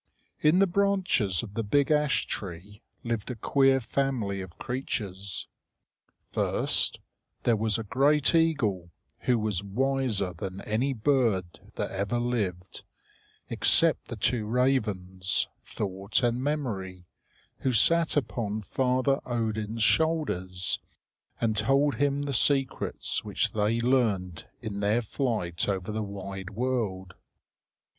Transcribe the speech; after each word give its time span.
In 0.39 0.57
the 0.57 0.65
branches 0.65 1.43
of 1.43 1.53
the 1.53 1.61
big 1.61 1.91
ash 1.91 2.25
tree 2.25 2.81
lived 3.03 3.29
a 3.29 3.35
queer 3.35 3.79
family 3.79 4.41
of 4.41 4.57
creatures. 4.57 5.45
First, 6.31 6.99
there 7.43 7.55
was 7.55 7.77
a 7.77 7.83
great 7.83 8.33
eagle, 8.33 8.89
who 9.19 9.37
was 9.37 9.63
wiser 9.63 10.33
than 10.33 10.61
any 10.61 10.91
bird 10.91 11.59
that 11.75 11.91
ever 11.91 12.17
lived 12.19 12.81
except 13.47 14.07
the 14.07 14.15
two 14.15 14.47
ravens, 14.47 15.47
Thought 15.63 16.23
and 16.23 16.41
Memory, 16.43 17.05
who 17.59 17.71
sat 17.71 18.17
upon 18.17 18.63
Father 18.63 19.19
Odin's 19.23 19.83
shoulders 19.83 20.79
and 21.39 21.55
told 21.55 21.97
him 21.97 22.23
the 22.23 22.33
secrets 22.33 23.23
which 23.23 23.51
they 23.51 23.79
learned 23.79 24.47
in 24.63 24.79
their 24.79 25.03
flight 25.03 25.69
over 25.69 25.91
the 25.91 26.01
wide 26.01 26.49
world. 26.49 27.13